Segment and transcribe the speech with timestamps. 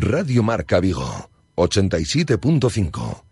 [0.00, 3.24] Radio Marca Vigo, 87.5.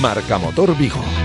[0.00, 1.21] Marca Motor Vigo.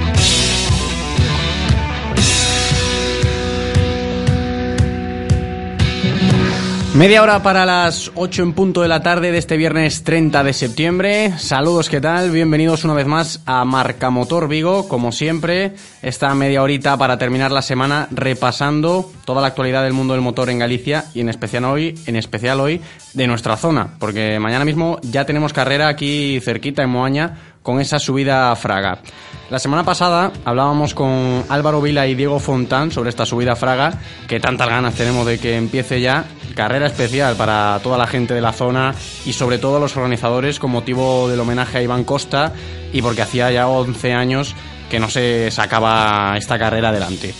[6.98, 10.52] Media hora para las 8 en punto de la tarde de este viernes 30 de
[10.52, 11.38] septiembre.
[11.38, 12.32] Saludos, ¿qué tal?
[12.32, 14.90] Bienvenidos una vez más a Marca Motor Vigo.
[14.90, 20.16] Como siempre, esta media horita para terminar la semana repasando toda la actualidad del mundo
[20.16, 22.82] del motor en Galicia y en especial hoy, en especial hoy
[23.14, 28.00] de nuestra zona, porque mañana mismo ya tenemos carrera aquí cerquita en Moaña con esa
[28.00, 29.02] subida a Fraga.
[29.50, 33.94] La semana pasada hablábamos con Álvaro Vila y Diego Fontán sobre esta subida Fraga,
[34.28, 36.26] que tantas ganas tenemos de que empiece ya.
[36.54, 38.94] Carrera especial para toda la gente de la zona
[39.26, 42.52] y sobre todo los organizadores con motivo del homenaje a Iván Costa
[42.92, 44.54] y porque hacía ya 11 años
[44.90, 47.34] que no se sacaba esta carrera adelante.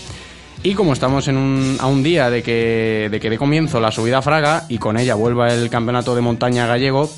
[0.62, 3.92] Y como estamos en un, a un día de que, de que dé comienzo la
[3.92, 7.10] subida Fraga y con ella vuelva el campeonato de montaña gallego,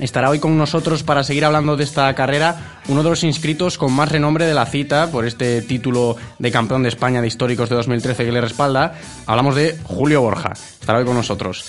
[0.00, 3.92] Estará hoy con nosotros para seguir hablando de esta carrera uno de los inscritos con
[3.92, 7.76] más renombre de la cita por este título de campeón de España de históricos de
[7.76, 8.94] 2013 que le respalda.
[9.26, 10.52] Hablamos de Julio Borja.
[10.52, 11.64] Estará hoy con nosotros.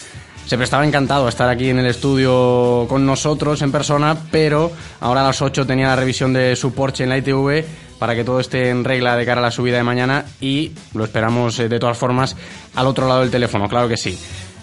[0.46, 5.26] Se prestaba encantado estar aquí en el estudio con nosotros en persona, pero ahora a
[5.26, 7.66] las 8 tenía la revisión de su Porsche en la ITV
[8.00, 11.04] para que todo esté en regla de cara a la subida de mañana y lo
[11.04, 12.36] esperamos eh, de todas formas
[12.76, 14.18] al otro lado del teléfono, claro que sí.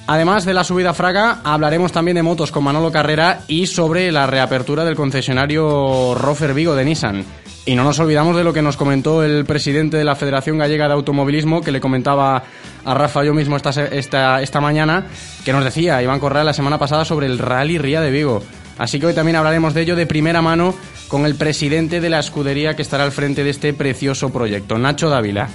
[0.08, 4.12] Además de la subida a Fraga, hablaremos también de motos con Manolo Carrera y sobre
[4.12, 7.24] la reapertura del concesionario Rofer Vigo de Nissan.
[7.64, 10.86] Y no nos olvidamos de lo que nos comentó el presidente de la Federación Gallega
[10.86, 12.44] de Automovilismo, que le comentaba
[12.84, 15.06] a Rafa yo mismo esta, mañana,
[15.44, 18.44] que nos decía Iván Correa la semana pasada sobre el Rally Ría de Vigo.
[18.78, 20.72] Así que hoy también hablaremos de ello de primera mano
[21.08, 25.08] con el presidente de la escudería que estará al frente de este precioso proyecto, Nacho
[25.08, 25.48] Dávila.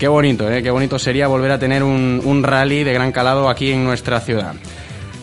[0.00, 0.62] Qué bonito, ¿eh?
[0.62, 4.54] qué bonito sería volver a tener un, rally de gran calado aquí en nuestra ciudad.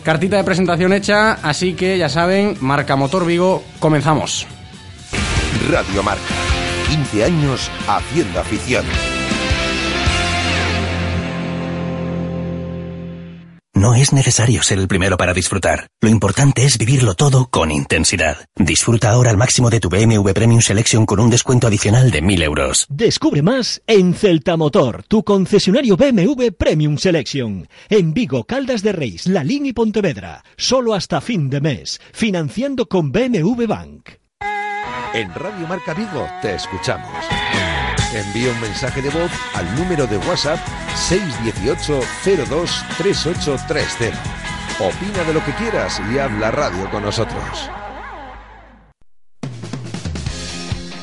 [0.04, 4.46] Cartita de presentación hecha, así que ya saben, Marca Motor Vigo, comenzamos.
[5.68, 6.22] Radio Marca.
[6.90, 8.84] 15 años haciendo afición.
[13.78, 15.86] No es necesario ser el primero para disfrutar.
[16.00, 18.38] Lo importante es vivirlo todo con intensidad.
[18.56, 22.42] Disfruta ahora al máximo de tu BMW Premium Selection con un descuento adicional de 1000
[22.42, 22.86] euros.
[22.90, 27.68] Descubre más en Celta Motor, tu concesionario BMW Premium Selection.
[27.88, 30.42] En Vigo, Caldas de Reis, La Línea y Pontevedra.
[30.56, 32.00] Solo hasta fin de mes.
[32.12, 34.08] Financiando con BMW Bank.
[35.14, 37.37] En Radio Marca Vigo te escuchamos.
[38.14, 40.58] Envía un mensaje de voz al número de WhatsApp
[41.08, 42.00] 618
[42.48, 44.18] 02 3830.
[44.80, 47.70] Opina de lo que quieras y habla radio con nosotros.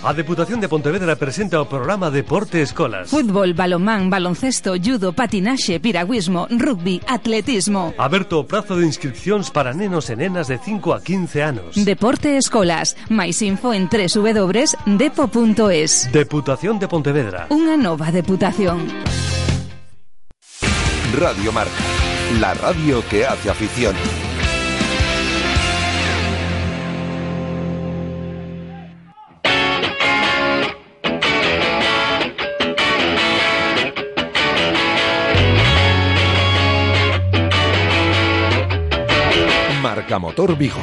[0.05, 3.09] A Deputación de Pontevedra presenta o programa Deporte Escolas.
[3.09, 7.89] Fútbol, balonmán, baloncesto, judo, patinaxe, piragüismo, rugby, atletismo.
[7.97, 11.73] Aberto o prazo de inscripcións para nenos e nenas de 5 a 15 anos.
[11.73, 12.93] Deporte Escolas.
[13.09, 14.85] Mais info en www.depo.es.
[16.13, 17.49] Deputación de Pontevedra.
[17.49, 18.85] Unha nova deputación.
[21.17, 21.81] Radio Marca.
[22.37, 23.97] La radio que hace afición.
[39.85, 40.79] Marca Motor Vigo.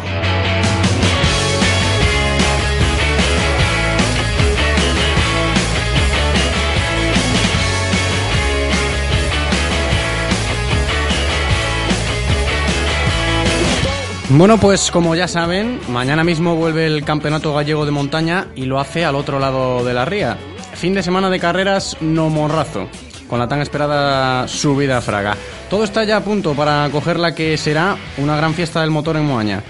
[14.28, 18.78] Bueno, pues como ya saben, mañana mismo vuelve el Campeonato Gallego de Montaña y lo
[18.78, 20.38] hace al otro lado de la ría.
[20.74, 22.86] Fin de semana de carreras no morrazo,
[23.28, 25.36] con la tan esperada subida a Fraga.
[25.72, 29.16] Todo está ya a punto para acoger la que será una gran fiesta del motor
[29.16, 29.62] en Moaña.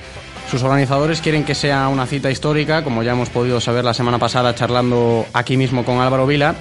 [0.50, 4.18] Sus organizadores quieren que sea una cita histórica, como ya hemos podido saber la semana
[4.18, 6.56] pasada charlando aquí mismo con Álvaro Vila.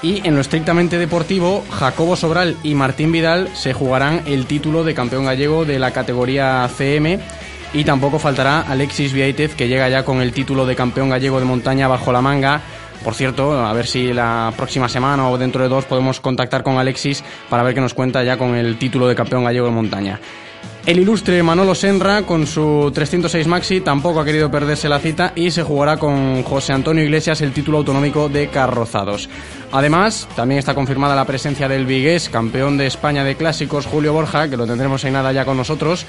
[0.00, 4.94] Y en lo estrictamente deportivo, Jacobo Sobral y Martín Vidal se jugarán el título de
[4.94, 7.20] campeón gallego de la categoría CM.
[7.74, 11.44] Y tampoco faltará Alexis Viaitez, que llega ya con el título de campeón gallego de
[11.44, 12.62] montaña bajo la manga.
[13.08, 16.76] Por cierto, a ver si la próxima semana o dentro de dos podemos contactar con
[16.76, 20.20] Alexis para ver qué nos cuenta ya con el título de campeón gallego de montaña.
[20.88, 25.50] El ilustre Manolo Senra, con su 306 Maxi, tampoco ha querido perderse la cita y
[25.50, 29.28] se jugará con José Antonio Iglesias el título autonómico de carrozados.
[29.70, 34.48] Además, también está confirmada la presencia del Vigués, campeón de España de clásicos, Julio Borja,
[34.48, 36.06] que lo tendremos en nada ya con nosotros,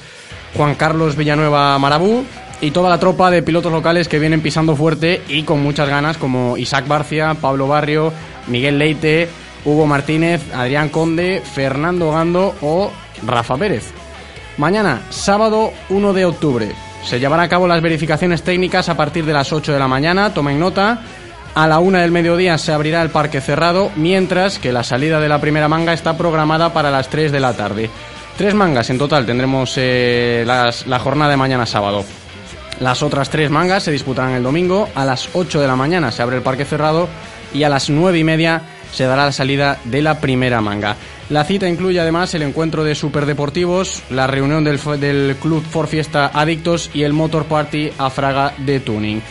[0.56, 2.24] Juan Carlos Villanueva Marabú
[2.62, 6.18] y toda la tropa de pilotos locales que vienen pisando fuerte y con muchas ganas,
[6.18, 8.14] como Isaac Barcia, Pablo Barrio,
[8.48, 9.28] Miguel Leite,
[9.66, 12.92] Hugo Martínez, Adrián Conde, Fernando Gando o
[13.26, 13.99] Rafa Pérez.
[14.60, 16.76] Mañana, sábado 1 de octubre,
[17.06, 20.34] se llevarán a cabo las verificaciones técnicas a partir de las 8 de la mañana,
[20.34, 21.00] tomen nota.
[21.56, 25.30] A la 1 del mediodía se abrirá el parque cerrado, mientras que la salida de
[25.30, 27.90] la primera manga está programada para las 3 de la tarde.
[28.38, 32.04] Tres mangas en total tendremos eh, la jornada de mañana sábado.
[32.82, 34.90] Las otras tres mangas se disputarán el domingo.
[34.96, 37.08] A las 8 de la mañana se abre el parque cerrado
[37.54, 38.62] y a las 9 y media
[38.92, 40.96] se dará la salida de la primera manga.
[41.30, 46.32] La cita incluye además el encuentro de superdeportivos, la reunión del, del Club For Fiesta
[46.34, 49.22] Adictos y el Motor Party a Fraga de Tuning.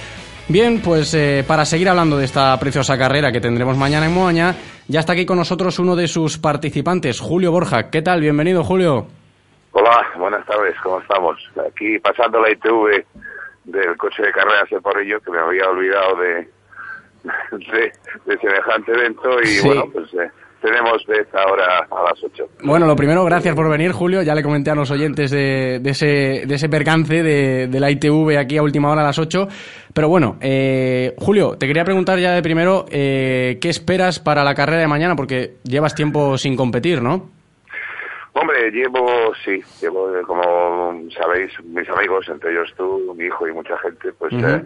[0.49, 4.55] Bien, pues eh, para seguir hablando de esta preciosa carrera que tendremos mañana en Moaña,
[4.87, 7.90] ya está aquí con nosotros uno de sus participantes, Julio Borja.
[7.90, 8.22] ¿Qué tal?
[8.22, 9.08] Bienvenido, Julio.
[9.72, 11.37] Hola, buenas tardes, ¿cómo estamos?
[11.69, 13.04] Aquí pasando la ITV
[13.64, 16.49] del coche de carreras de Porrillo, que me había olvidado de,
[17.52, 20.30] de, semejante evento y bueno, pues eh,
[20.60, 22.48] tenemos de esta hora a las 8.
[22.64, 24.22] Bueno, lo primero, gracias por venir, Julio.
[24.22, 27.90] Ya le comenté a los oyentes de, de ese, de ese percance de, de, la
[27.90, 29.48] ITV aquí a última hora a las 8.
[29.94, 34.54] Pero bueno, eh, Julio, te quería preguntar ya de primero, eh, ¿qué esperas para la
[34.54, 35.14] carrera de mañana?
[35.14, 37.30] Porque llevas tiempo sin competir, ¿no?
[38.40, 43.76] Hombre, llevo, sí, llevo, como sabéis, mis amigos, entre ellos tú, mi hijo y mucha
[43.78, 44.62] gente, pues eh,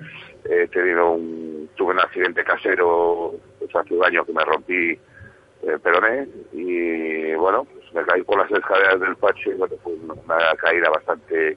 [0.53, 5.79] he tenido un, tuve un accidente casero pues, hace un año que me rompí eh,
[5.83, 10.55] peroné y bueno, pues me caí por las escaleras del Pache y bueno, fue una
[10.57, 11.57] caída bastante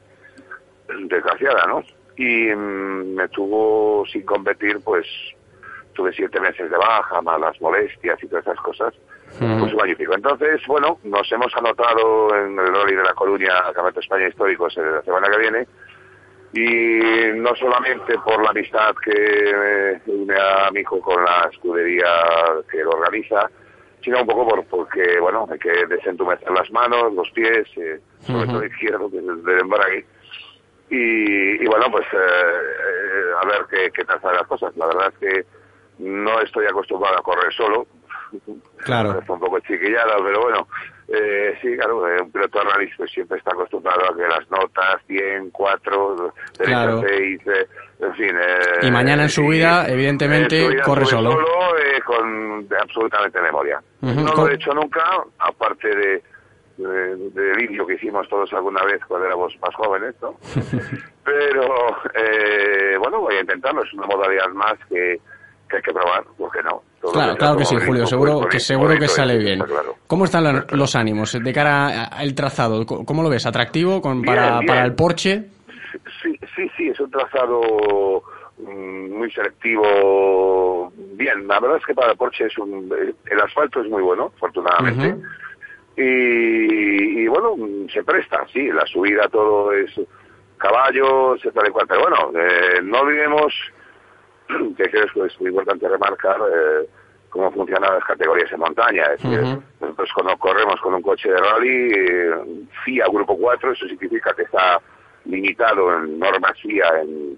[0.88, 1.84] desgraciada, ¿no?
[2.18, 5.06] Y mm, me tuvo sin competir, pues
[5.94, 8.94] tuve siete meses de baja, malas molestias y todas esas cosas,
[9.40, 10.14] pues un año y pico.
[10.14, 15.02] Entonces, bueno, nos hemos anotado en el Rally de la Coruña, Campeonato España Históricos, la
[15.02, 15.68] semana que viene,
[16.56, 22.08] y no solamente por la amistad que une a mi hijo con la escudería
[22.72, 23.50] que lo organiza,
[24.02, 28.46] sino un poco por, porque, bueno, hay que desentumecer las manos, los pies, eh, sobre
[28.46, 30.06] todo el izquierdo, que es el de embrague.
[30.90, 34.78] Y, y, bueno, pues eh, eh, a ver qué, qué tal salen las cosas.
[34.78, 35.46] La verdad es que
[36.00, 37.86] no estoy acostumbrado a correr solo.
[38.78, 39.12] Claro.
[39.20, 40.68] Está un poco chiquillada, pero bueno,
[41.08, 46.34] eh, sí, claro, un piloto realista siempre está acostumbrado a que las notas 100, 4,
[46.58, 47.02] Claro.
[47.08, 47.42] 6,
[48.00, 48.36] en fin.
[48.82, 51.32] y mañana en su vida, evidentemente, en su vida corre solo.
[51.32, 53.82] eh, con absolutamente memoria.
[54.02, 55.04] No Co- lo he hecho nunca,
[55.40, 56.24] aparte de,
[56.78, 60.36] de, de vídeo que hicimos todos alguna vez cuando éramos más jóvenes, ¿no?
[61.24, 65.20] Pero, eh, bueno, voy a intentarlo, es una modalidad más que,
[65.70, 66.84] que hay que probar, ¿por qué no?
[67.06, 69.60] Todo Claro, lo claro que sí, Julio, seguro que seguro que sale está bien.
[69.60, 69.96] claro.
[70.08, 72.86] ¿Cómo están la- los ánimos de cara al trazado?
[72.86, 73.46] ¿Cómo lo ves?
[73.46, 74.66] ¿Atractivo con, Bien, para, bien.
[74.68, 75.44] para el Porsche?
[76.22, 78.24] Sí, sí, sí, es un trazado
[78.58, 80.92] mm, muy selectivo.
[81.14, 82.92] Bien, la verdad es que para el Porsche es un,
[83.26, 85.16] el asfalto es muy bueno, afortunadamente.
[85.98, 87.56] Y, y, bueno,
[87.94, 89.92] se presta, sí, la subida todo es
[90.58, 91.86] caballos, tal y cual.
[91.88, 93.54] Pero bueno, eh, no olvidemos
[94.78, 96.90] que creo que es muy importante remarcar eh,
[97.36, 99.04] cómo funcionan las categorías en montaña.
[99.14, 102.32] Es decir, nosotros cuando corremos con un coche de rally, eh,
[102.86, 104.80] FIA Grupo 4, eso significa que está
[105.26, 107.38] limitado en normas FIA en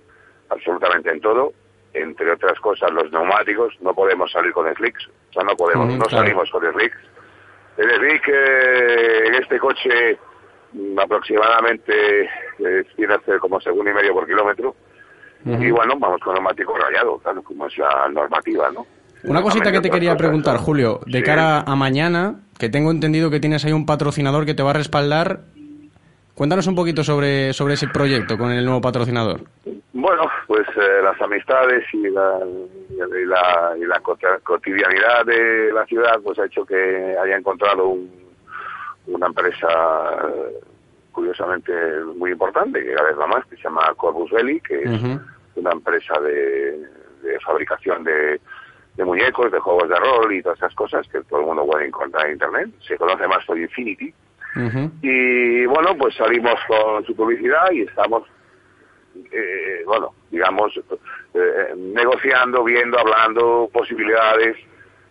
[0.50, 1.52] absolutamente en todo.
[1.94, 6.06] Entre otras cosas, los neumáticos, no podemos salir con slicks, o sea, no podemos, no
[6.06, 6.24] claro.
[6.24, 6.98] salimos con slicks.
[7.78, 10.20] El slick eh, en este coche
[10.74, 12.30] mm, aproximadamente
[12.60, 14.76] eh, viene a ser como segundo y medio por kilómetro.
[15.46, 18.86] Y bueno, vamos con neumático rayado, claro, como es la normativa, ¿no?
[19.24, 20.58] Una cosita que te quería preguntar.
[20.58, 21.24] Julio, de Sí.
[21.24, 24.74] cara a mañana, que tengo entendido que tienes ahí un patrocinador que te va a
[24.74, 25.42] respaldar.
[26.36, 29.42] Cuéntanos un poquito sobre, sobre ese proyecto con el nuevo patrocinador.
[29.94, 32.40] Bueno, pues eh, las amistades y la,
[32.92, 34.00] y la, y la
[34.44, 38.28] cotidianidad de la ciudad pues ha hecho que haya encontrado un-
[39.08, 39.68] una empresa
[41.12, 41.72] curiosamente
[42.16, 45.02] muy importante, que cada vez va más, que se llama Corbus Belli, que es
[45.56, 46.78] una empresa de,
[47.24, 48.40] de fabricación de,
[48.98, 51.86] de muñecos, de juegos de rol y todas esas cosas que todo el mundo puede
[51.86, 52.70] encontrar en Internet.
[52.86, 54.14] Se conoce más por Infinity.
[55.04, 58.24] Y bueno, pues salimos con su publicidad y estamos,
[59.32, 60.76] eh, bueno, digamos,
[61.36, 64.58] eh, negociando, viendo, hablando posibilidades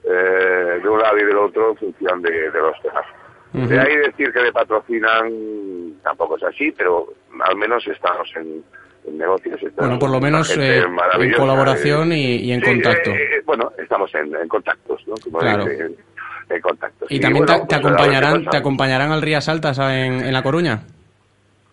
[0.02, 3.06] eh, de un lado y del otro en función de, de los temas.
[3.52, 7.06] De ahí decir que le patrocinan tampoco es así, pero
[7.40, 8.64] al menos estamos en,
[9.12, 9.60] negocios.
[9.76, 10.84] Bueno, por lo menos eh,
[11.18, 13.12] en colaboración y, en contacto.
[13.44, 15.14] bueno, estamos en, contactos, ¿no?
[15.38, 15.66] claro.
[15.68, 17.10] en, contactos.
[17.10, 20.82] ¿Y, también te, pues acompañarán te acompañarán al Rías Altas en, en La Coruña?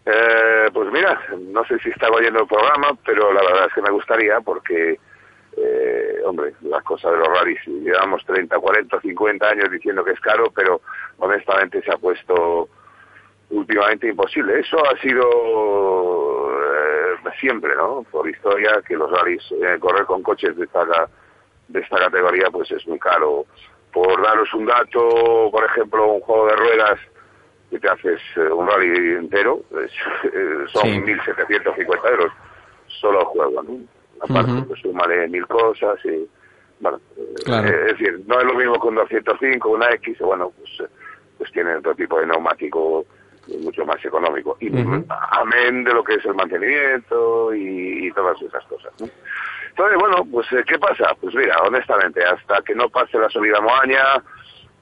[0.05, 1.19] Eh, pues mira,
[1.51, 4.99] no sé si estaba oyendo el programa, pero la verdad es que me gustaría porque,
[5.55, 10.19] eh, hombre, las cosas de los rallies, llevamos 30, 40, 50 años diciendo que es
[10.19, 10.81] caro, pero
[11.19, 12.67] honestamente se ha puesto
[13.51, 14.59] últimamente imposible.
[14.59, 16.52] Eso ha sido
[17.25, 18.05] eh, siempre, ¿no?
[18.11, 20.85] Por historia, que los rallies, eh, correr con coches de esta,
[21.67, 23.45] de esta categoría, pues es muy caro.
[23.91, 26.99] Por daros un dato, por ejemplo, un juego de ruedas
[27.73, 32.31] que te haces eh, un rally entero, eh, son 1.750 euros
[32.87, 33.79] solo el juego, ¿no?
[34.21, 36.27] Aparte, pues sumaré mil cosas y,
[36.79, 40.89] bueno, eh, es decir, no es lo mismo con 205, una X, bueno, pues,
[41.37, 43.05] pues tiene otro tipo de neumático
[43.61, 44.57] mucho más económico.
[44.59, 49.07] Y amén de lo que es el mantenimiento y, todas esas cosas, ¿no?
[49.69, 51.15] Entonces, bueno, pues ¿qué pasa?
[51.19, 54.21] Pues mira, honestamente, hasta que no pase la subida moaña,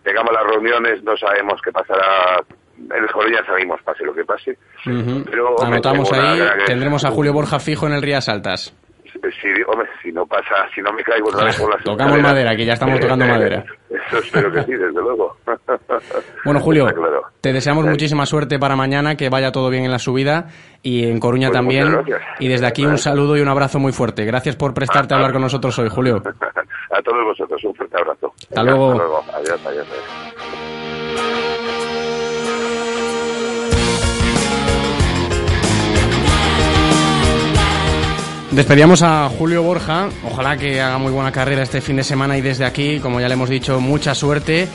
[0.04, 2.44] tengamos las reuniones, no sabemos qué pasará
[2.78, 4.58] en el ya sabemos, pase lo que pase.
[4.84, 8.76] Pero, Anotamos ahí, tendremos a Julio Borja fijo en el Rías Altas.
[9.30, 12.56] Si, hombre, si no pasa, si no me caigo otra vez por las Tocamos madera,
[12.56, 13.64] que ya estamos tocando madera.
[13.90, 15.36] Eso espero que sí, desde luego.
[16.46, 16.88] bueno, Julio,
[17.40, 20.48] te deseamos muchísima suerte para mañana, que vaya todo bien en la subida
[20.82, 22.04] y en Coruña pues también.
[22.40, 24.26] Y desde aquí un saludo y un abrazo muy fuerte.
[24.26, 26.18] Gracias por prestarte a hablar con nosotros hoy, Julio.
[26.92, 28.34] a todos vosotros, un fuerte abrazo.
[28.50, 28.92] Hasta luego.
[28.92, 29.24] Hasta luego.
[29.34, 29.66] adiós.
[29.66, 30.31] adiós.
[38.52, 42.42] Despedíamos a Julio Borja, ojalá que haga muy buena carrera este fin de semana y
[42.42, 44.68] desde aquí, como ya le hemos dicho, mucha suerte.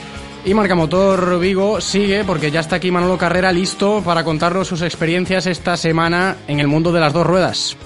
[0.45, 5.45] Y Marcamotor Vigo sigue porque ya está aquí Manolo Carrera listo para contarnos sus experiencias
[5.45, 7.77] esta semana en el mundo de las dos ruedas.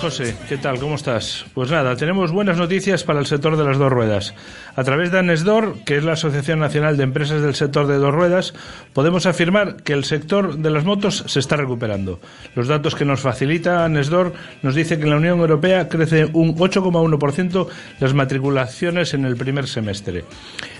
[0.00, 0.34] José.
[0.48, 0.80] ¿Qué tal?
[0.80, 1.44] ¿Cómo estás?
[1.52, 4.32] Pues nada, tenemos buenas noticias para el sector de las dos ruedas.
[4.74, 8.14] A través de ANESDOR, que es la Asociación Nacional de Empresas del Sector de Dos
[8.14, 8.54] Ruedas,
[8.94, 12.18] podemos afirmar que el sector de las motos se está recuperando.
[12.54, 16.56] Los datos que nos facilita ANESDOR nos dice que en la Unión Europea crece un
[16.56, 17.68] 8,1%
[18.00, 20.24] las matriculaciones en el primer semestre.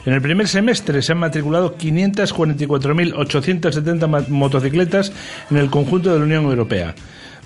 [0.07, 5.13] En el primer semestre se han matriculado 544.870 motocicletas
[5.51, 6.95] en el conjunto de la Unión Europea.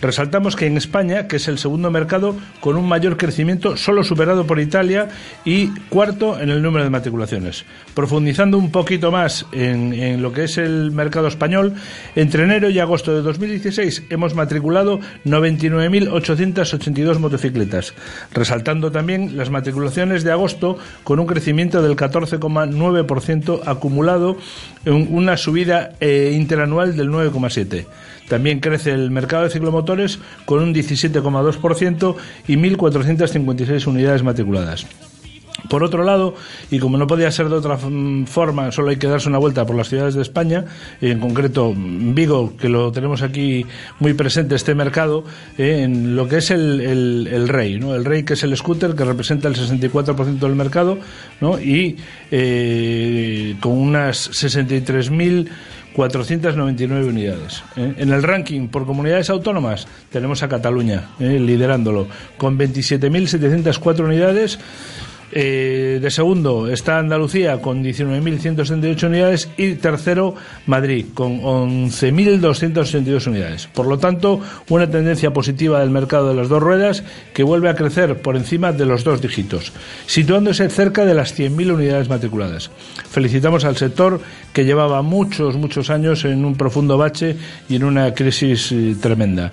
[0.05, 4.47] Resaltamos que en España, que es el segundo mercado con un mayor crecimiento, solo superado
[4.47, 5.09] por Italia
[5.47, 7.65] y cuarto en el número de matriculaciones.
[7.95, 11.73] Profundizando un poquito más en, lo que es el mercado español,
[12.17, 17.95] entre enero y agosto de 2016 hemos matriculado 99.882 motocicletas,
[18.35, 24.37] resaltando también las matriculaciones de agosto con un crecimiento del 14,9% acumulado
[24.85, 27.87] en una subida eh, interanual del 9,7%.
[28.29, 32.17] También crece el mercado de ciclomotores con un 17,2%
[32.49, 34.87] y 1.456 unidades matriculadas.
[35.69, 36.35] Por otro lado,
[36.71, 39.77] y como no podía ser de otra forma, solo hay que darse una vuelta por
[39.77, 40.67] las ciudades de España,
[41.01, 43.65] en concreto Vigo, que lo tenemos aquí
[43.99, 45.25] muy presente, este mercado,
[45.57, 47.95] eh, en lo que es el, el, Rey, ¿no?
[47.95, 50.99] El Rey que es el scooter que representa el 64% del mercado,
[51.41, 51.59] ¿no?
[51.59, 51.97] Y
[52.31, 55.49] eh, con unas 63.000
[55.95, 57.63] 499 unidades.
[57.77, 57.95] ¿eh?
[57.99, 61.39] En el ranking por comunidades autónomas tenemos a Cataluña ¿eh?
[61.39, 64.59] liderándolo con 27.704 unidades
[65.37, 70.37] eh, de segundo está Andalucía con 19.168 unidades y tercero
[70.67, 73.67] Madrid con 11.282 unidades.
[73.67, 77.75] Por lo tanto, una tendencia positiva del mercado de las dos ruedas que vuelve a
[77.75, 79.73] crecer por encima de los dos dígitos,
[80.07, 82.71] situándose cerca de las 100.000 unidades matriculadas.
[83.11, 84.21] Felicitamos al sector
[84.53, 87.37] que llevaba muchos, muchos años en un profundo bache
[87.69, 89.51] y en una crisis eh, tremenda.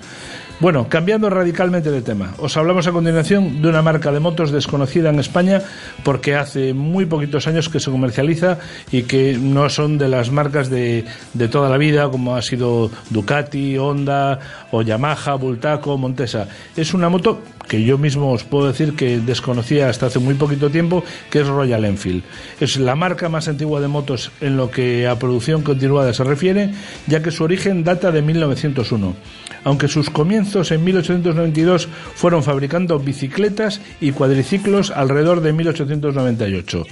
[0.62, 5.10] Bueno, cambiando radicalmente de tema, os hablamos a continuación de una marca de motos desconocida
[5.10, 5.60] en España
[6.04, 8.60] porque hace muy poquitos años que se comercializa
[8.92, 12.92] y que no son de las marcas de, de toda la vida como ha sido
[13.10, 14.40] Ducati, Honda
[14.70, 16.48] o Yamaha, Bultaco, Montesa.
[16.78, 20.70] Es una moto que yo mismo os puedo decir que desconocía hasta hace muy poquito
[20.70, 22.22] tiempo, que es Royal Enfield.
[22.60, 26.72] Es la marca más antigua de motos en lo que a producción continuada se refiere,
[27.08, 29.16] ya que su origen data de 1901
[29.64, 36.84] aunque sus comienzos en 1892 fueron fabricando bicicletas y cuadriciclos alrededor de 1898.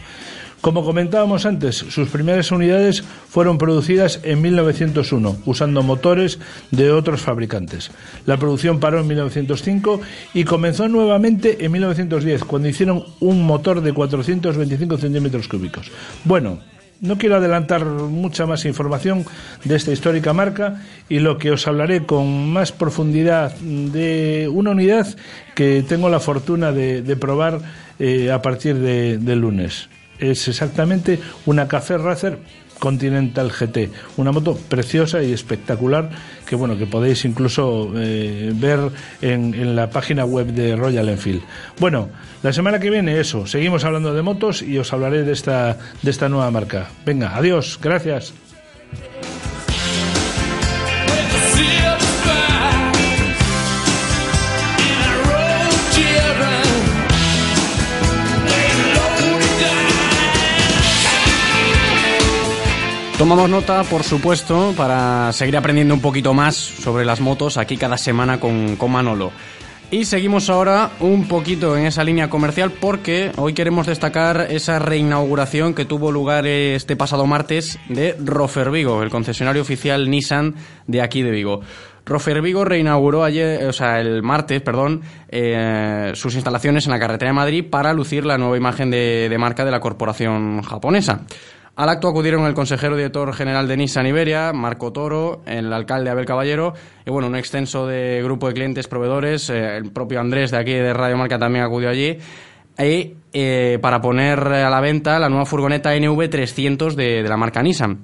[0.62, 6.38] Como comentábamos antes, sus primeras unidades fueron producidas en 1901, usando motores
[6.72, 7.92] de otros fabricantes.
[8.25, 10.01] La producción paró en 1905
[10.34, 15.89] y comenzó nuevamente en 1910, cuando hicieron un motor de 425 centímetros cúbicos.
[16.25, 16.60] Bueno,
[17.01, 19.25] no quiero adelantar mucha más información
[19.63, 25.08] de esta histórica marca y lo que os hablaré con más profundidad de una unidad
[25.56, 27.62] que tengo la fortuna de, probar
[28.00, 29.88] eh, a partir de, lunes.
[30.20, 32.40] Es exactamente una Café Racer
[32.80, 36.10] Continental GT, una moto preciosa y espectacular
[36.46, 38.80] que bueno que podéis incluso eh, ver
[39.22, 41.42] en, en, la página web de Royal Enfield.
[41.80, 42.10] Bueno,
[42.42, 46.10] la semana que viene eso, seguimos hablando de motos y os hablaré de esta de
[46.10, 46.88] esta nueva marca.
[47.06, 48.34] Venga, adiós, gracias.
[63.29, 67.95] Tomamos nota, por supuesto, para seguir aprendiendo un poquito más sobre las motos aquí cada
[67.95, 69.31] semana con, con Manolo.
[69.91, 75.75] Y seguimos ahora un poquito en esa línea comercial porque hoy queremos destacar esa reinauguración
[75.75, 80.55] que tuvo lugar este pasado martes de Rofer Vigo, el concesionario oficial Nissan
[80.88, 81.62] de aquí de Vigo.
[82.07, 87.29] Rofer Vigo reinauguró ayer, o sea, el martes, perdón, eh, sus instalaciones en la carretera
[87.29, 91.21] de Madrid para lucir la nueva imagen de marca de la corporación japonesa.
[91.79, 96.25] Al acto acudieron el consejero director general de Nissan Iberia, Marco Toro, el alcalde Abel
[96.25, 96.74] Caballero
[97.05, 100.74] y bueno, un extenso de grupo de clientes, proveedores, eh, el propio Andrés de aquí
[100.74, 102.17] de Radio Marca también acudió allí.
[102.77, 107.63] Y, eh, para poner a la venta la nueva furgoneta NV300 de, de la marca
[107.63, 107.98] Nissan.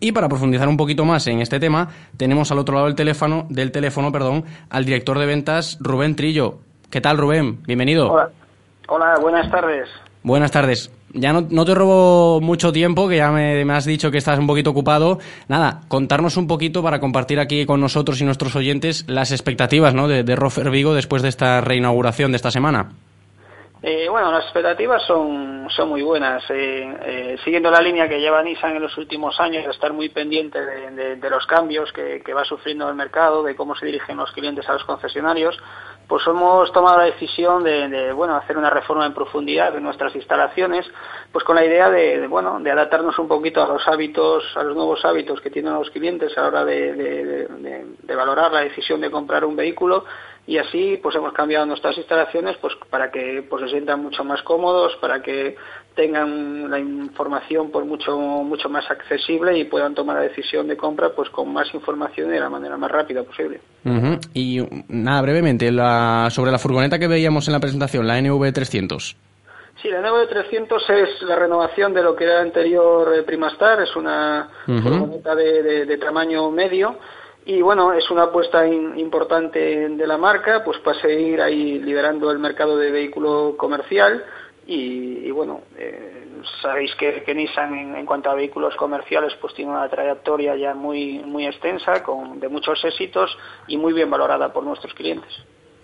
[0.00, 3.44] Y para profundizar un poquito más en este tema, tenemos al otro lado del teléfono,
[3.50, 6.60] del teléfono perdón, al director de ventas, Rubén Trillo.
[6.88, 7.62] ¿Qué tal, Rubén?
[7.64, 8.10] Bienvenido.
[8.10, 8.30] Hola,
[8.88, 9.90] Hola buenas tardes.
[10.22, 14.38] Buenas tardes ya no, te robo mucho tiempo, que ya me, has dicho que estás
[14.38, 15.18] un poquito ocupado.
[15.48, 20.08] Nada, contarnos un poquito para compartir aquí con nosotros y nuestros oyentes las expectativas ¿no?
[20.08, 22.90] de, de Vigo después de esta reinauguración de esta semana.
[23.84, 26.44] Eh, bueno, las expectativas son, son muy buenas.
[26.50, 30.60] Eh, eh, siguiendo la línea que lleva Nissan en los últimos años, estar muy pendiente
[30.60, 34.74] de, los cambios que, va sufriendo el mercado, de cómo se dirigen los clientes a
[34.74, 35.58] los concesionarios,
[36.12, 40.84] pues hemos tomado la decisión de, bueno hacer una reforma en profundidad de nuestras instalaciones
[41.32, 44.76] pues con la idea de, bueno de adaptarnos un poquito a los hábitos a los
[44.76, 47.48] nuevos hábitos que tienen los clientes a la hora de,
[48.14, 50.04] valorar la decisión de comprar un vehículo
[50.46, 54.42] y así pues hemos cambiado nuestras instalaciones pues para que pues se sientan mucho más
[54.42, 55.56] cómodos para que
[55.94, 61.10] tengan la información por mucho mucho más accesible y puedan tomar la decisión de compra
[61.10, 63.60] pues con más información y de la manera más rápida posible.
[64.34, 69.16] Y nada, brevemente, la, sobre la furgoneta que veíamos en la presentación, la NV300.
[69.80, 74.48] Sí, la NV300 es la renovación de lo que era anterior eh, Primastar, es una
[74.64, 76.96] furgoneta de, tamaño medio
[77.44, 82.38] y bueno, es una apuesta importante de la marca, pues para seguir ahí liderando el
[82.38, 84.24] mercado de vehículo comercial
[84.64, 86.28] y, bueno, eh,
[86.60, 91.46] sabéis que, Nissan en, cuanto a vehículos comerciales pues tiene una trayectoria ya muy, muy
[91.46, 95.32] extensa, con, de muchos éxitos y muy bien valorada por nuestros clientes.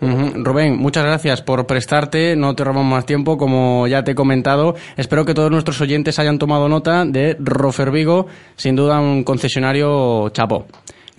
[0.01, 4.75] Rubén, muchas gracias por prestarte, no te robamos más tiempo, como ya te he comentado.
[4.95, 10.29] Espero que todos nuestros oyentes hayan tomado nota de Rofer Vigo, sin duda un concesionario
[10.29, 10.67] chapo.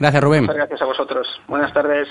[0.01, 0.43] Gracias, Rubén.
[0.43, 1.29] Muchas gracias a vosotros.
[1.47, 2.09] Buenas tardes.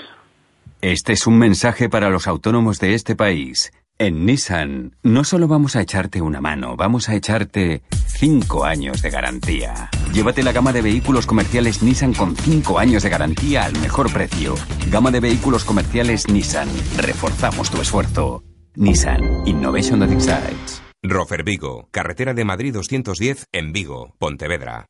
[0.80, 3.72] Este es un mensaje para los autónomos de este país.
[3.98, 9.10] En Nissan no solo vamos a echarte una mano, vamos a echarte 5 años de
[9.10, 9.90] garantía.
[10.14, 14.54] Llévate la gama de vehículos comerciales Nissan con 5 años de garantía al mejor precio.
[14.90, 16.68] Gama de vehículos comerciales Nissan.
[16.96, 18.42] Reforzamos tu esfuerzo.
[18.76, 20.80] Nissan Innovation that excites.
[21.02, 24.86] Rofer Vigo, carretera de Madrid 210 en Vigo, Pontevedra.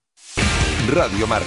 [0.89, 1.47] Radio Marca,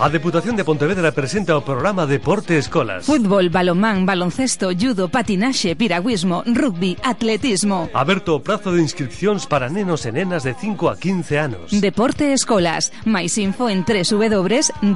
[0.00, 3.04] A Deputación de Pontevedra presenta o programa Deporte Escolas.
[3.04, 7.92] Fútbol, balonmán, baloncesto, judo, patinaxe, piragüismo, rugby, atletismo.
[7.92, 11.68] Aberto o prazo de inscripcións para nenos e nenas de 5 a 15 anos.
[11.84, 12.96] Deporte Escolas.
[13.04, 14.88] Mais info en www.depo.es.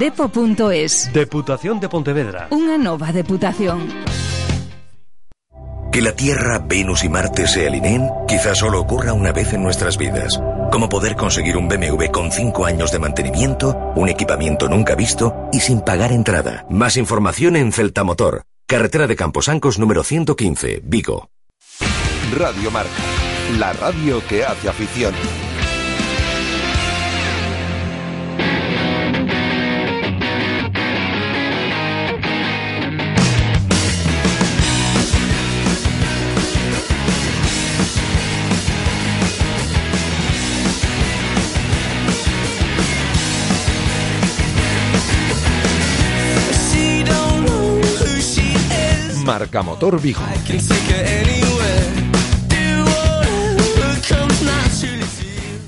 [1.13, 2.49] Deputación de Pontevedra.
[2.49, 3.85] Unha nova deputación.
[5.93, 10.01] Que la Tierra, Venus y Marte se alineen quizás solo ocurra una vez en nuestras
[10.01, 10.41] vidas.
[10.75, 15.61] Como poder conseguir un BMW con 5 años de mantenimiento, un equipamiento nunca visto y
[15.61, 16.65] sin pagar entrada.
[16.69, 21.29] Más información en Celtamotor, carretera de Camposancos número 115, Vigo.
[22.37, 22.91] Radio Marca,
[23.57, 25.13] la radio que hace afición.
[49.45, 50.21] Marca Motor Vigo.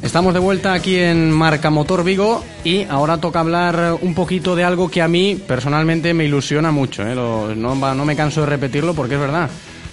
[0.01, 4.63] Estamos de vuelta aquí en Marca Motor Vigo y ahora toca hablar un poquito de
[4.63, 7.05] algo que a mí personalmente me ilusiona mucho.
[7.05, 7.13] ¿eh?
[7.13, 9.49] Lo- no, va- no me canso de repetirlo porque es verdad.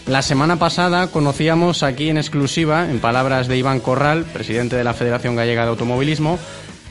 [0.07, 4.95] La semana pasada conocíamos aquí en exclusiva, en palabras de Iván Corral, presidente de la
[4.95, 6.39] Federación Gallega de Automovilismo,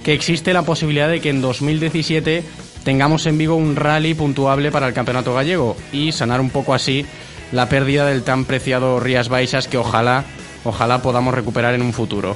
[0.04, 2.44] que existe la posibilidad de que en 2017
[2.84, 7.06] tengamos en Vigo un rally puntuable para el Campeonato Gallego y sanar un poco así
[7.52, 10.26] la pérdida del tan preciado Rías Baixas que ojalá,
[10.64, 12.36] ojalá podamos recuperar en un futuro.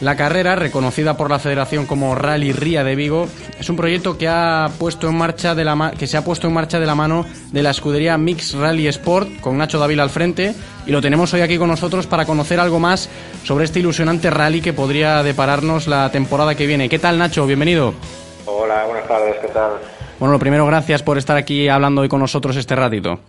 [0.00, 3.26] La carrera, reconocida por la Federación como Rally Ría de Vigo,
[3.58, 6.52] es un proyecto que ha puesto en marcha de la que se ha puesto en
[6.52, 10.54] marcha de la mano de la escudería Mix Rally Sport con Nacho Davila al frente
[10.86, 13.10] y lo tenemos hoy aquí con nosotros para conocer algo más
[13.42, 16.88] sobre este ilusionante rally que podría depararnos la temporada que viene.
[16.88, 17.44] ¿Qué tal Nacho?
[17.46, 17.94] Bienvenido.
[18.50, 19.72] Hola, buenas tardes, ¿qué tal?
[20.18, 23.20] Bueno, lo primero, gracias por estar aquí hablando hoy con nosotros este ratito.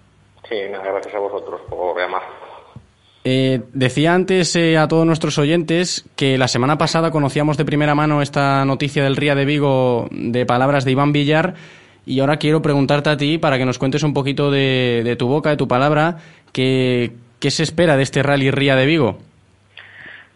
[0.47, 2.21] Sí, gracias a vosotros por llamar.
[3.25, 7.95] Eh, decía antes eh, a todos nuestros oyentes que la semana pasada conocíamos de primera
[7.95, 11.55] mano esta noticia del Ría de Vigo de palabras de Iván Villar
[12.05, 15.27] y ahora quiero preguntarte a ti para que nos cuentes un poquito de, de tu
[15.27, 16.19] boca, de tu palabra,
[16.53, 19.17] que, ¿qué se espera de este Rally Ría de Vigo?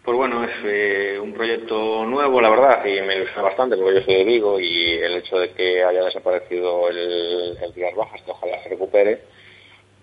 [0.04, 4.02] Pues bueno, es eh, un proyecto nuevo, la verdad, y me ilusiona bastante porque yo
[4.02, 8.62] soy de Vigo y el hecho de que haya desaparecido el, el Bajas, que ojalá
[8.62, 9.20] se recupere,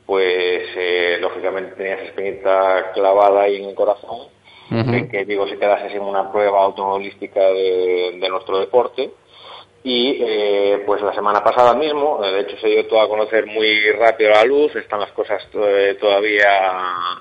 [0.08, 4.28] pues eh, lógicamente tenía esa espinita clavada ahí en el corazón
[4.92, 9.12] de que Vigo se quedase sin una prueba automovilística de, de nuestro deporte.
[9.84, 13.46] Y eh, pues la semana pasada mismo, eh, de hecho se dio todo a conocer
[13.48, 15.60] muy rápido a la luz, están las cosas to-
[16.00, 16.48] todavía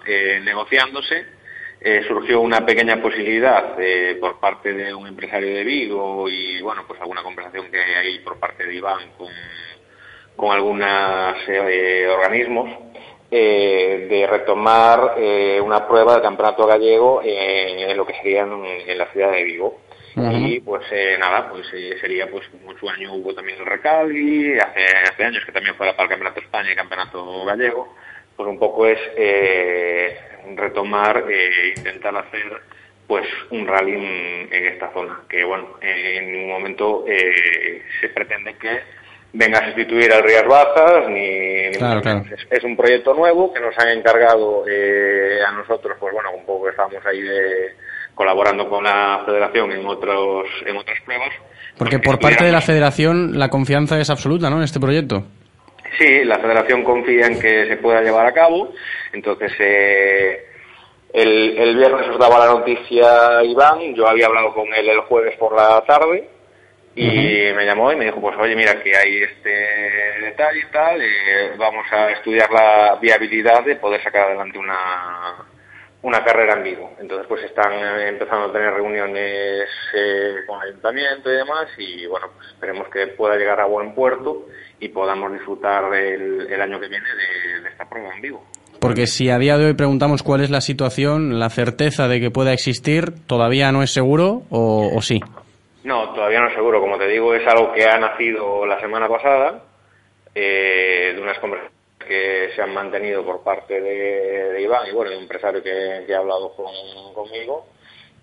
[0.07, 1.40] eh, negociándose.
[1.83, 6.85] Eh, surgió una pequeña posibilidad eh, por parte de un empresario de Vigo y bueno,
[6.87, 9.29] pues alguna conversación que hay por parte de Iván con,
[10.37, 11.37] con algunos
[12.19, 12.69] organismos
[13.33, 19.07] eh, de retomar eh, una prueba del campeonato gallego en, lo que sería en, la
[19.13, 19.83] ciudad de Vigo.
[20.17, 21.69] Y pues eh, nada, pues
[22.01, 25.93] sería pues como su año hubo también el Recalvi, hace, hace años que también fuera
[25.93, 27.95] para el Campeonato de España y el Campeonato Gallego,
[28.37, 30.19] pues un poco es eh,
[30.57, 32.63] retomar, eh, intentar hacer
[33.07, 38.55] pues un rally en, en esta zona, que bueno, en ningún momento eh, se pretende
[38.55, 38.81] que
[39.33, 42.01] venga a sustituir al Rías Bajas, ni, ni Claro.
[42.01, 46.45] Es, es un proyecto nuevo que nos han encargado eh, a nosotros, pues bueno, un
[46.45, 47.75] poco estamos ahí de,
[48.15, 51.31] colaborando con la federación en otros en otras pruebas.
[51.79, 54.59] Porque por parte de la federación la confianza es absoluta, ¿no?
[54.59, 55.25] En este proyecto.
[55.99, 58.73] Sí, la federación confía en que se pueda llevar a cabo.
[59.13, 60.45] Entonces, eh,
[61.13, 63.95] el, el viernes os daba la noticia Iván.
[63.95, 66.29] Yo había hablado con él el jueves por la tarde
[66.95, 69.51] y me llamó y me dijo, pues oye, mira que hay este
[70.21, 71.01] detalle y tal.
[71.01, 75.37] eh, vamos a estudiar la viabilidad de poder sacar adelante una,
[76.03, 76.93] una carrera en vivo.
[77.01, 82.07] Entonces, pues están eh, empezando a tener reuniones eh, con el ayuntamiento y demás y
[82.07, 84.47] bueno, pues esperemos que pueda llegar a buen puerto
[84.81, 88.45] y podamos disfrutar el, el año que viene de, de esta prueba en vivo.
[88.81, 92.31] Porque si a día de hoy preguntamos cuál es la situación, la certeza de que
[92.31, 95.21] pueda existir, todavía no es seguro o, sí.
[95.85, 96.81] No, todavía no es seguro.
[96.81, 99.63] Como te digo, es algo que ha nacido la semana pasada
[100.35, 105.11] eh, de unas conversaciones que se han mantenido por parte de, de Iván y bueno,
[105.11, 107.67] de un empresario que, que ha hablado con- conmigo.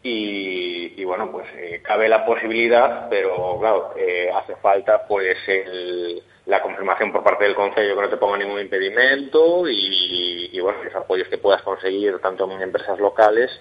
[0.04, 6.22] Y, y, bueno, pues eh, cabe la posibilidad, pero claro, eh, hace falta pues el-
[6.46, 10.82] la confirmación por parte del Consejo que no te ponga ningún impedimento y, y bueno,
[10.84, 13.52] los apoyos que puedas conseguir tanto en empresas locales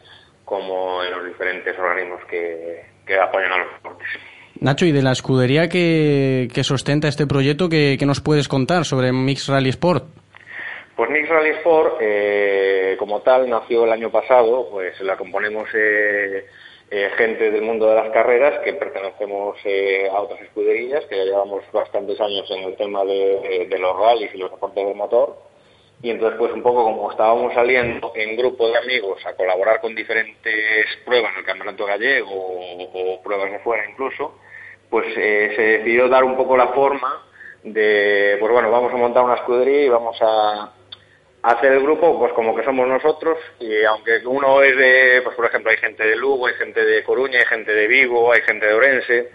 [0.44, 4.06] como en los diferentes organismos que, que apoyan a los deportes.
[4.60, 8.84] Nacho, y de la escudería que, que sustenta este proyecto, ¿qué, qué nos puedes contar
[8.84, 10.04] sobre Mix Rally Sport?
[10.96, 16.46] Pues Mix Rally Sport, eh, como tal, nació el año pasado, pues la componemos eh,
[16.90, 21.24] eh, gente del mundo de las carreras que pertenecemos eh, a otras escuderillas, que ya
[21.24, 25.36] llevamos bastantes años en el tema de, de- los rallies y los deportes de motor.
[26.02, 29.94] y entonces pues un poco como estábamos saliendo en grupo de amigos a colaborar con
[29.94, 34.38] diferentes pruebas en el campeonato gallego o, pruebas de fuera incluso,
[34.90, 37.22] pues eh, se decidió dar un poco la forma
[37.64, 40.72] de, pues bueno, vamos a montar una escudería y vamos a,
[41.42, 45.46] hacer el grupo pues como que somos nosotros y aunque uno es de, pues por
[45.46, 48.66] ejemplo hay gente de Lugo, hay gente de Coruña, hay gente de Vigo, hay gente
[48.66, 49.30] de Orense,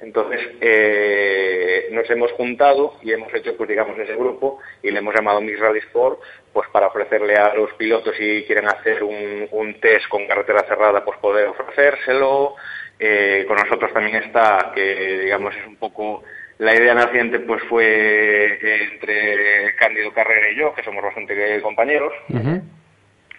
[0.00, 5.14] entonces eh, nos hemos juntado y hemos hecho pues digamos ese grupo y le hemos
[5.14, 6.20] llamado Mix Rally Sport
[6.52, 11.04] pues para ofrecerle a los pilotos si quieren hacer un, un test con carretera cerrada
[11.04, 12.56] pues poder ofrecérselo,
[12.98, 16.24] eh, con nosotros también está que digamos es un poco
[16.58, 22.12] la idea naciente pues fue eh, entre Cándido Carrera y yo, que somos bastante compañeros,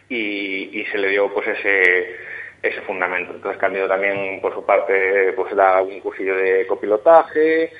[0.09, 2.15] y, se le dio pues ese,
[2.61, 3.33] ese fundamento.
[3.33, 7.71] Entonces Cándido también por su parte pues da un cursillo de copilotaje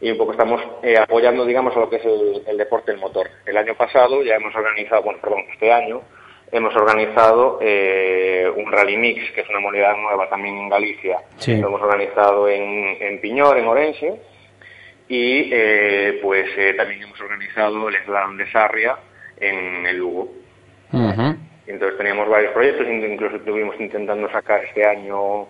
[0.00, 3.28] y un poco estamos eh, apoyando digamos a lo que es el, deporte del motor.
[3.44, 6.02] El año pasado ya hemos organizado, bueno, perdón, este año
[6.52, 11.18] hemos organizado eh, un rally mix, que es una modalidad nueva también en Galicia.
[11.46, 14.20] Lo hemos organizado en, en Piñor, en Orense,
[15.08, 18.96] y eh, pues eh, también hemos organizado el slalom de Sarria
[19.38, 20.32] en el Lugo.
[21.66, 25.48] Entonces teníamos varios proyectos, incluso estuvimos intentando sacar este año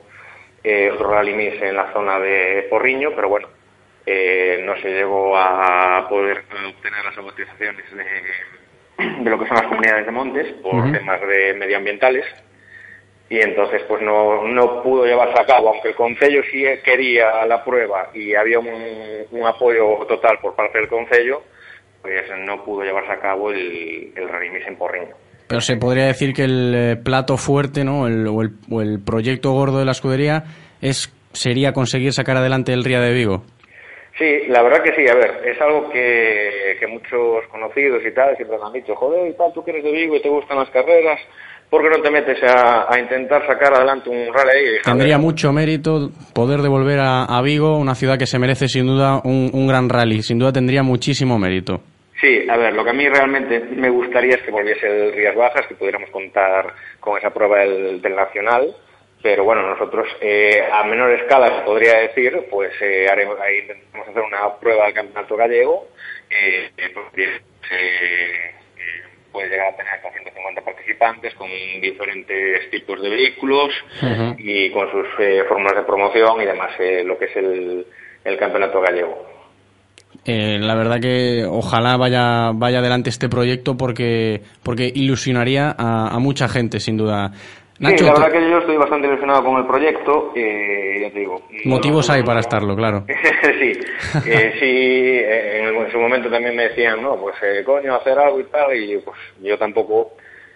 [0.63, 3.49] eh, otro rally mix en la zona de Porriño, pero bueno,
[4.07, 10.07] no se llegó a poder obtener las amortizaciones de, de lo que son las comunidades
[10.07, 12.25] de montes por temas de medioambientales
[13.35, 17.65] y entonces pues no, no pudo llevarse a cabo, aunque el Concello sí quería la
[17.65, 18.69] prueba y había un,
[19.33, 21.43] un apoyo total por parte del Concello,
[22.01, 25.17] pues no pudo llevarse a cabo el, el en Porriño.
[25.49, 28.07] Pero se podría decir que el eh, plato fuerte, ¿no?
[28.07, 30.45] El, o, el, o, el, proyecto gordo de la escudería
[30.81, 33.43] es sería conseguir sacar adelante el Ría de Vigo.
[34.17, 35.09] Sí, la verdad que sí.
[35.09, 39.29] A ver, es algo que, que muchos conocidos y tal siempre me han dicho, joder,
[39.29, 41.19] y tal, tú que eres de Vigo y te gustan las carreras,
[41.71, 44.81] ¿por qué no te metes a, intentar sacar adelante un rally?
[44.85, 49.67] Tendría mucho mérito poder devolver a, Vigo, una ciudad que se merece sin duda un,
[49.67, 51.81] gran rally, sin duda tendría muchísimo mérito.
[52.21, 55.35] Sí, a ver, lo que a mí realmente me gustaría es que volviese el Rías
[55.35, 58.75] Bajas, que pudiéramos contar con esa prueba del, Nacional,
[59.23, 64.09] pero bueno, nosotros eh, a menor escala, se podría decir, pues eh, haremos, ahí intentamos
[64.09, 65.89] hacer una prueba del Campeonato Gallego,
[66.31, 67.29] eh, pues,
[69.35, 71.49] puede llegar a tener hasta 150 participantes con
[71.83, 73.71] diferentes tipos de vehículos
[74.39, 77.87] y con sus eh, fórmulas de promoción y demás, eh, lo que es el,
[78.25, 79.27] el campeonato gallego.
[80.25, 86.19] Eh, la verdad que ojalá vaya vaya adelante este proyecto porque porque ilusionaría a, a
[86.21, 87.33] mucha gente sin duda
[87.97, 91.43] sí, la verdad que yo estoy bastante ilusionado con el proyecto, eh, ya te digo.
[91.65, 93.05] Motivos hay para estarlo, claro.
[93.59, 93.73] sí,
[94.27, 98.41] eh, sí, eh, en, su momento también me decían, no, pues eh, coño, hacer algo
[98.41, 100.13] y tal, y pues yo tampoco,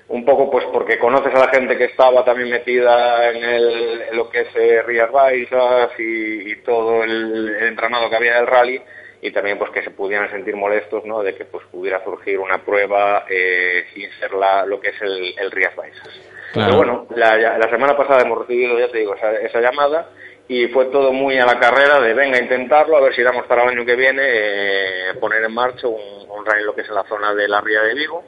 [0.08, 4.16] un poco pues porque conoces a la gente que estaba también metida en, el, en
[4.16, 8.80] lo que es Rías Baixas y, y, todo el, el entramado que había del rally,
[9.20, 12.64] y también pues que se pudieran sentir molestos no de que pues pudiera surgir una
[12.64, 16.08] prueba eh, sin ser la, lo que es el, el Rías Baixas
[16.54, 20.08] pero bueno la, la, semana pasada hemos recibido ya te digo esa, esa, llamada
[20.48, 23.46] y fue todo muy a la carrera de venga a intentarlo a ver si damos
[23.46, 26.88] para el año que viene eh, poner en marcha un, un rally lo que es
[26.88, 28.22] en la zona de la Ría de Vigo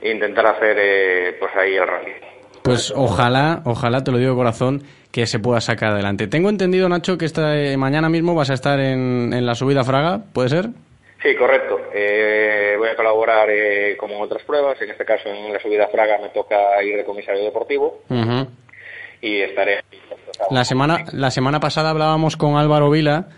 [0.00, 2.12] e intentar hacer eh, pues ahí el rally
[2.62, 6.26] pues ojalá ojalá te lo digo de corazón que se pueda sacar adelante.
[6.26, 9.82] Tengo entendido, Nacho, que esta eh, mañana mismo vas a estar en, en la subida
[9.84, 10.68] Fraga, ¿puede ser?
[11.22, 11.80] Sí, correcto.
[11.92, 14.80] Eh, voy a colaborar eh, como otras pruebas.
[14.80, 18.02] En este caso, en la subida Fraga me toca ir de comisario deportivo.
[19.20, 19.80] Y estaré.
[20.50, 23.28] La semana, la semana pasada hablábamos con Álvaro Vila,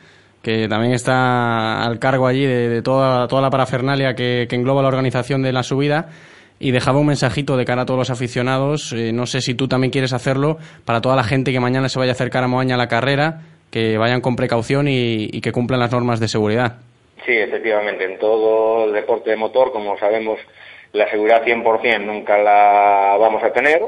[0.42, 4.82] que también está al cargo allí de, de toda, toda la parafernalia que, que engloba
[4.82, 6.10] la organización de la subida
[6.60, 8.92] y dejaba un mensajito de cara a todos los aficionados.
[8.92, 11.98] Eh, no sé si tú también quieres hacerlo para toda la gente que mañana se
[11.98, 13.40] vaya a acercar a Moaña a la carrera,
[13.70, 16.76] que vayan con precaución y, que cumplan las normas de seguridad.
[17.24, 18.04] Sí, efectivamente.
[18.04, 20.38] En todo el deporte de motor, como sabemos,
[20.92, 23.82] la seguridad 100% nunca la vamos a tener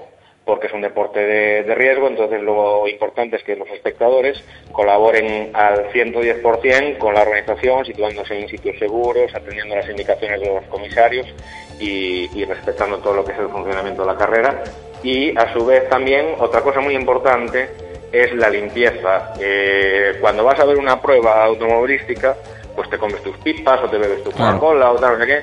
[0.45, 4.43] porque es un deporte de, de, riesgo, entonces lo importante es que los espectadores
[4.73, 10.65] colaboren al 110% con la organización, situándose en sitios seguros, atendiendo las indicaciones de los
[10.65, 11.33] comisarios
[11.79, 14.63] y, respetando todo lo que es el funcionamiento de la carrera.
[15.03, 17.69] Y a su vez también otra cosa muy importante
[18.13, 19.35] es la limpieza.
[19.41, 22.37] Eh, cuando vas a ver una prueba automovilística,
[22.75, 25.43] pues te comes tus pipas o te bebes tu Coca-Cola o tal, no sé qué.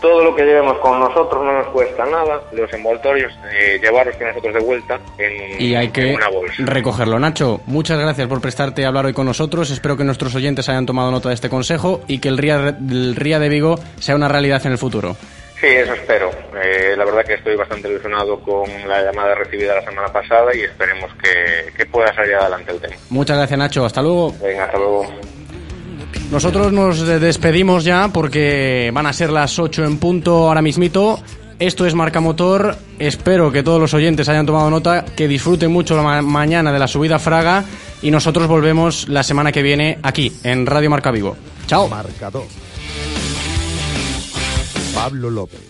[0.00, 2.42] Todo lo que llevemos con nosotros no nos cuesta nada.
[2.52, 6.54] Los envoltorios, eh, llevarlos con nosotros de vuelta en, y hay que una bolsa.
[6.58, 7.20] recogerlo.
[7.20, 9.70] Nacho, muchas gracias por prestarte a hablar hoy con nosotros.
[9.70, 13.14] Espero que nuestros oyentes hayan tomado nota de este consejo y que el Ría, el
[13.14, 15.14] Ría de Vigo sea una realidad en el futuro.
[15.60, 16.28] Sí, eso espero.
[16.60, 20.62] Eh, la verdad que estoy bastante ilusionado con la llamada recibida la semana pasada y
[20.62, 22.96] esperemos que, que pueda salir adelante el tema.
[23.10, 23.84] Muchas gracias, Nacho.
[23.86, 24.34] Hasta luego.
[24.42, 25.06] Venga, hasta luego.
[26.32, 31.20] Nosotros nos despedimos ya porque van a ser las 8 en punto ahora mismito.
[31.58, 32.74] Esto es Marca Motor.
[32.98, 36.78] Espero que todos los oyentes hayan tomado nota, que disfruten mucho la ma- mañana de
[36.78, 37.64] la subida a Fraga
[38.00, 41.36] y nosotros volvemos la semana que viene aquí en Radio Marca Vivo.
[41.66, 41.86] Chao.
[41.88, 42.44] Marcador.
[44.94, 45.60] Pablo López.